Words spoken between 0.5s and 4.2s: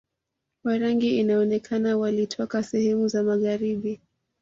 Warangi inaonekana walitoka sehemu za magharibi